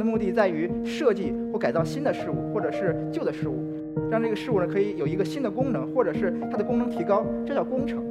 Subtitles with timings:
[0.00, 3.62] 的目的在于设计或改造新的事物，或者是旧的事物，
[4.10, 8.02] 让这个事物呢可以有一个新的功能，或者是它的功能提高，这叫工程。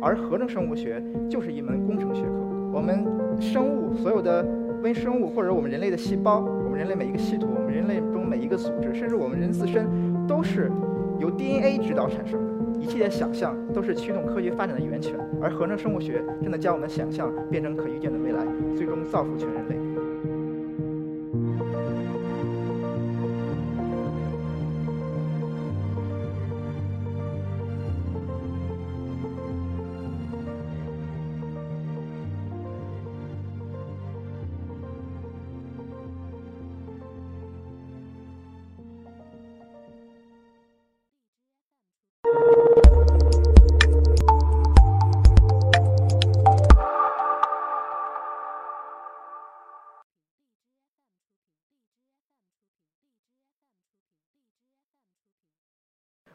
[0.00, 2.30] 而合成生物学就是一门工程学科。
[2.72, 3.04] 我们
[3.40, 4.46] 生物所有的
[4.80, 9.88] 微生物，或者我们人类的细胞，我们人类每一个系统，我们人类中每一个组织，甚至我们人自身，
[10.28, 10.70] 都是
[11.18, 12.48] 由 DNA 指导产生的。
[12.78, 18.46] 一切的想象都是驱动科学发展的源泉，而合成生物学正在将我们的想象变成可预见的未来，
[18.76, 20.07] 最终造福全人类。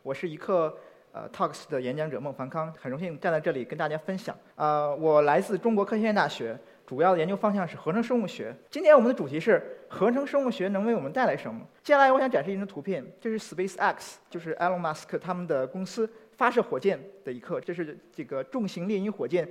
[0.03, 0.77] 我是一刻
[1.13, 4.37] 呃 Talks 的演讲者孟凡康，很荣幸站在这里跟大家分享。
[4.55, 8.53] 呃，我来自中国科学院大学，主要的研究方向是合成生物学。
[8.69, 11.65] 今天我们的主题是合成生物学能为我们带来什么？
[11.81, 17.61] 接下来我想展示一张图片，这是 SpaceX，就是 Elon Musk 他们的公司发射火箭的一刻。
[17.61, 19.47] 这是这个重型猎鹰火箭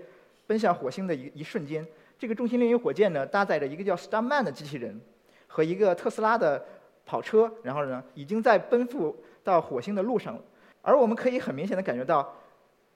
[0.47, 1.87] 奔向火星的一一瞬间。
[2.19, 5.01] 这个重型猎鹰火箭呢，搭载着一个叫 Starman 的机器人
[5.47, 6.63] 和一个特斯拉的
[7.07, 9.17] 跑车，然后呢，已经在奔赴。
[9.45, 10.43] 到火星的路上了，
[10.81, 12.35] 而我们可以很明显的感觉到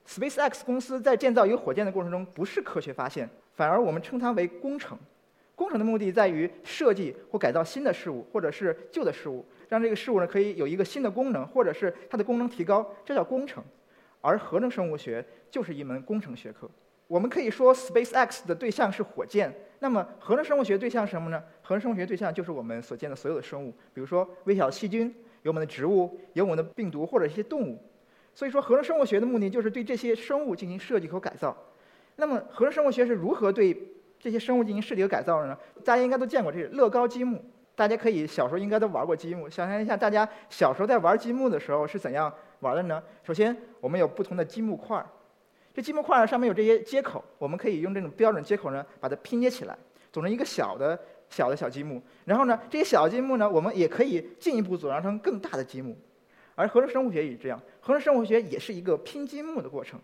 [0.07, 4.99] ，SpaceX 公司在建造一个火箭的过程中不是科学发现，反而我们称它为工程。
[5.55, 13.65] 工程的目的在于设计或改造新的事物，或者是旧的事物，让这个事物呢可以有一个新的功能，或者是它的功能提高，这叫工程。
[14.21, 16.69] 而合成生物学就是一门工程学科。
[17.07, 21.43] 我们可以说 SpaceX 的对象是火箭，那么合成生物学对象是什么呢？
[21.63, 25.15] 合成生物学对象就是我们所见的所有的生物，比如说微小细菌。
[25.47, 27.79] 有我们的植物，有我们的病毒或者一些动物，
[28.35, 31.57] 所以说合成生物学的目的就是对这些生物进行设计和改造。
[32.17, 33.81] 那么合成生物学是如何对
[34.19, 35.57] 这些生物进行设计和改造的呢？
[35.85, 37.41] 大家应该都见过这个乐高积木，
[37.77, 39.49] 大家可以小时候应该都玩过积木。
[39.49, 43.01] 想象一下，大家小时候在玩积木的时候是怎样玩的呢？
[43.23, 45.07] 首先，我们有不同的积木块儿，
[45.73, 49.79] 这积木块儿上面有这些接口，我们可以用这种标准接口呢把它拼接起来，
[50.11, 50.99] 组成一个小的。
[51.29, 55.97] 小的小积木，然后呢，这些小积木呢，我们也可以进一步组装成更大的积木。
[56.55, 60.01] 而合成生物学也是这样，合成生物学也是一个拼积木的过程。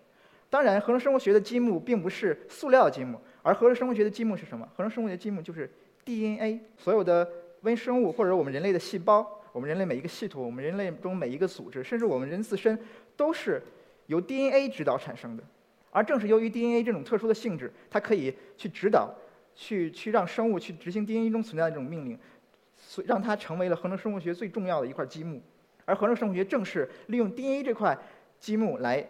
[0.50, 4.68] 当然，合成生物学的积木并不是塑料积木，而合成生物学的积木是什么？
[4.76, 5.70] 合成生物学的积木就是
[6.04, 6.60] DNA。
[6.76, 7.26] 所有的
[7.62, 12.78] 微生物或者我们人类的细胞，我们人类每一个系统，我们人类中每一个组织，甚至我们人自身，
[13.16, 13.62] 都是
[14.08, 15.42] 由 DNA 指导产生的。
[15.90, 19.10] 而正是由于 DNA 这种特殊的性质，它可以去指导。
[19.54, 22.18] 去去让生物去执行 DNA 中存在的这种命令，
[22.76, 25.42] 所以让它成为了合成生物学最重要的一块积木。
[25.84, 27.96] 而合成生物学正是利用 DNA 这块
[28.38, 29.04] 积木来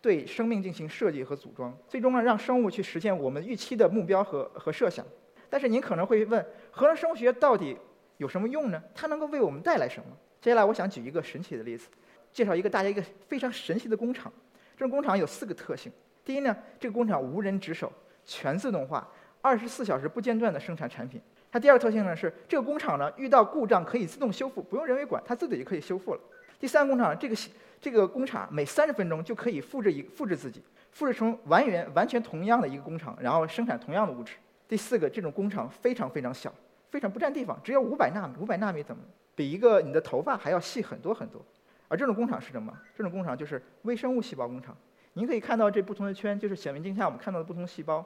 [0.00, 5.06] 对生命进行设计和组装，最终呢让生物去实现我们预期的目标和和设想。
[5.48, 7.76] 但是您可能会问，合成生物学到底
[8.16, 8.82] 有什么用呢？
[8.94, 10.06] 它能够为我们带来什么？
[10.40, 11.88] 接下来我想举一个神奇的例子，
[12.32, 14.32] 介绍一个大家一个非常神奇的工厂。
[14.76, 15.90] 这种工厂有四个特性：
[16.24, 17.90] 第一呢，这个工厂无人值守，
[18.24, 19.08] 全自动化。
[19.46, 21.20] 二十四小时不间断的生产产品。
[21.52, 26.20] 它第二个特性呢是，这个工厂呢遇到故障可以自动修复，不用人为管，它自己就可以修复了。
[26.58, 27.36] 第三个工厂，这个
[27.80, 34.34] 这个工厂每三十分钟就可以复制一复制自己，复制成完全完全同样的一个工厂，然后生产同样的物质。
[34.66, 36.52] 第四个，这种工厂非常非常小，
[36.90, 39.00] 非常不占地方，只有五百纳米，五百纳米怎么
[39.36, 41.40] 比一个你的头发还要细很多很多？
[41.86, 42.76] 而这种工厂是什么？
[42.96, 44.76] 这种工厂就是微生物细胞工厂。
[45.12, 48.04] 您可以看到这不同的圈，就是显微镜下我们看到的不同细胞。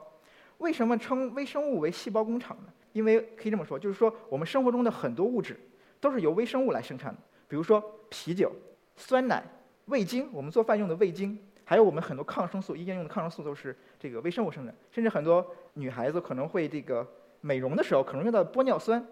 [0.61, 2.71] 为什么称微生物为细胞工厂呢？
[2.93, 5.59] 因为可以这么说，就是说我们生活中的很多物质
[5.99, 7.19] 都是由微生物来生产的。
[7.47, 8.51] 比如说啤酒、
[8.95, 9.43] 酸奶、
[9.87, 11.35] 味精，我们做饭用的味精，
[11.65, 14.75] 还有我们很多抗生素，医院用的抗生素都是这个微生物生产。
[14.91, 17.05] 甚至很多女孩子可能会这个
[17.41, 19.03] 美容的时候可能用到玻尿酸，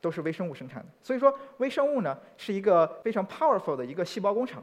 [0.00, 0.88] 都是微生物生产的。
[1.02, 4.62] 所以说微生物呢是一个非常 powerful 的一个细胞工厂。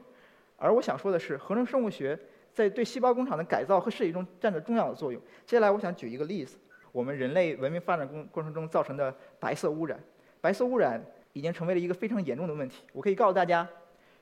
[0.58, 2.20] 而我想说的是，合成生物学。
[2.60, 5.22] 在对细胞工厂的改造和设计中占着重要的作用。
[5.46, 6.58] 接下来，我想举一个例子：
[6.92, 9.98] 我们人类文明发展过过程中造成的白色污染。
[10.42, 11.02] 白色污染
[11.32, 12.84] 已经成为了一个非常严重的问题。
[12.92, 13.66] 我可以告诉大家，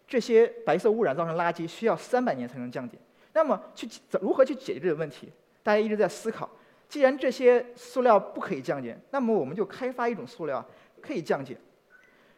[0.08, 2.96] 这些白色污染造成垃圾需要三百年才能降解。
[3.34, 3.90] 那么，去
[4.22, 5.34] 如何去解决这个问题？
[5.64, 6.48] 大家一直在思考。
[6.88, 10.64] 既然这些塑料不可以降解，那么我们就开发一种塑料
[11.02, 11.58] 可以降解。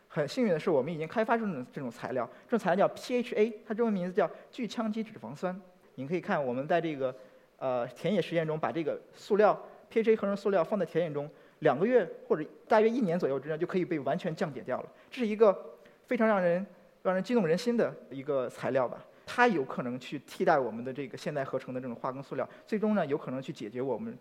[0.08, 2.28] 很幸运的是，我们已经开发出这种这种材料。
[2.48, 5.60] 这种材料叫 PHA，它中文名字叫聚羟基脂肪酸。
[6.00, 7.14] 你可以看，我们在这个
[7.58, 9.62] 呃田野实验中，把这个塑料
[9.92, 11.30] PHA 合成塑料放在田野中，
[11.60, 14.90] 两个月或者大约一年左右之内就可以被完全降解掉了。
[15.12, 15.54] 这是一个
[16.08, 16.66] 非常让人
[17.04, 19.06] 让人激动人心的一个材料吧。
[19.26, 24.18] 它有可能去替代我们的这个现代合成的这种化工塑料，最终呢有可能去解决我们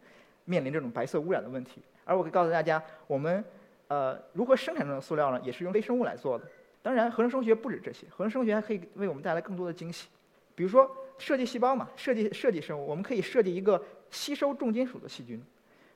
[0.46, 1.80] 面临这种白色污染的问题。
[2.04, 3.44] 而我可以告诉大家，我们
[3.86, 5.40] 呃如何生产这种塑料呢？
[5.44, 6.44] 也是用微生物来做的。
[6.82, 10.08] 当然，合成生物学不止这些，合成生物学还可以为我们带来更多的惊喜。
[10.54, 15.42] 比如说设计细胞嘛，设计设计生物，我们可以设计一个吸收重金属的细菌，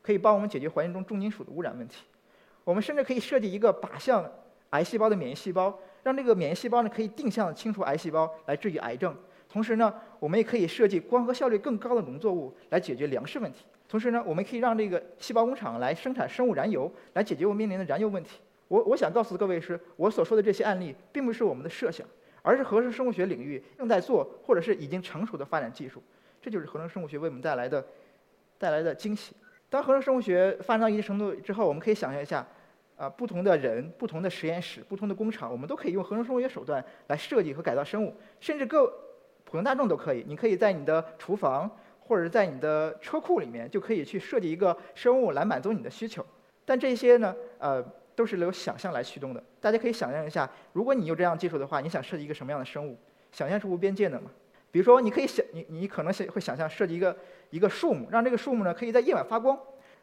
[0.02, 2.04] 可以帮我们解决环境中重金属的污染问题。
[2.64, 4.30] 我们甚至可以设计一个靶向
[4.70, 9.16] 癌细胞的免疫细胞，让这个免疫细胞呢可以定向清除癌细胞，来治愈癌症。
[9.48, 13.64] 同时呢，我们也可以设计光合效率更高的农作物来解决粮食问题。
[13.86, 18.38] 同时呢，我们可以让这个细胞工厂来生产生物燃油，来解决我面临的燃油问题。
[18.68, 22.06] 我我想告诉各位是，我所说的这些案例，并不是我们的设想，
[22.42, 26.02] 而是合成生物学领域正在做或者是已经成熟的发展技术。
[26.40, 27.86] 这就是合成生物学为我们带来的
[28.58, 29.34] 带来的惊喜。
[29.70, 32.46] 当合成生物学发展到一定程度之后，我们可以想象一下，
[32.96, 38.86] 啊，不同的人、不同的实验室、不同的工厂，我们都可以用合成生物学手段来设计和改造生物，甚至各
[39.44, 40.24] 普通大众都可以。
[40.26, 46.26] 你可以在你的厨房或者在你的车库里面，就可以去设计一个生物来满足你的需求。
[46.64, 47.84] 但这些呢，呃。
[48.14, 49.42] 都是由想象来驱动的。
[49.60, 52.96] 大家可以想象一下，如果你有这样技术的话，你想设计一个什么样的生物？
[53.30, 54.30] 想象是无边界的嘛。
[54.70, 57.16] 比如说，你可以想，你你可能想会想象设计一个
[57.50, 59.58] 一个树木，让这个树木呢可以在夜晚发光。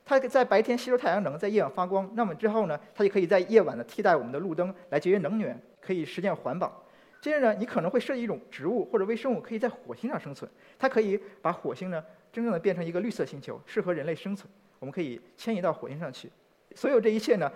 [0.06, 2.10] 它在白天吸收太阳能，在夜晚发光。
[2.16, 6.84] 那么之后呢，它就可以在夜晚呢替代我们的路灯来节约能源，可以实现环保。
[7.22, 14.48] 接着呢，你可能会设计一种植物或者微生物可以在火星上生存，它可以把火星呢真正的变成一个绿色星球，适合人类生存。
[14.80, 16.32] 我们可以迁移到火星上去。
[16.76, 17.52] 所有这一切呢。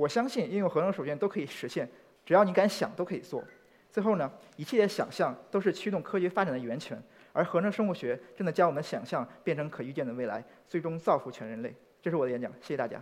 [0.00, 1.86] 我相信应用合成手段都可以实现，
[2.24, 3.44] 只要你敢想，都可以做。
[3.90, 6.98] 最后呢，一切的想象都是驱动科学发展的源泉，
[7.34, 11.74] 而合成生物学正在将我们的想象变成可预见的未来，最终造福全人类。
[12.00, 12.98] 这是我的演讲，谢谢大家。